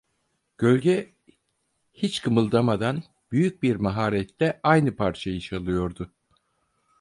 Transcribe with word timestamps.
Gölge 0.57 1.15
hiç 1.93 2.21
kımıldamadan, 2.21 3.03
büyük 3.31 3.63
bir 3.63 3.75
maharetle 3.75 4.59
aynı 4.63 4.95
parçayı 4.95 5.39
çalıyordu. 5.39 6.11